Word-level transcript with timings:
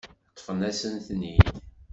Ṭṭfent-asent-ten-id. 0.31 1.45